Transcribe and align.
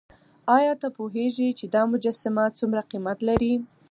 ایا 0.57 0.73
ته 0.81 0.87
پوهېږې 0.97 1.49
چې 1.59 1.65
دا 1.73 1.81
مجسمه 1.91 2.45
څومره 2.59 2.81
قیمت 2.91 3.17
لري؟ 3.29 3.53